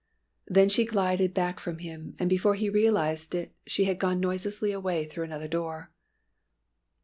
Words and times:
Then 0.47 0.67
she 0.67 0.83
glided 0.83 1.31
back 1.31 1.59
from 1.59 1.77
him, 1.77 2.15
and 2.17 2.27
before 2.27 2.55
he 2.55 2.71
realised 2.71 3.35
it 3.35 3.53
she 3.67 3.83
had 3.83 3.99
gone 3.99 4.19
noiselessly 4.19 4.71
away 4.71 5.05
through 5.05 5.25
another 5.25 5.47
door. 5.47 5.91